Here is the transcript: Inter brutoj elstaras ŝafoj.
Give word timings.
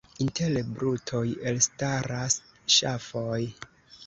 Inter 0.23 0.53
brutoj 0.77 1.27
elstaras 1.51 2.39
ŝafoj. 2.79 3.39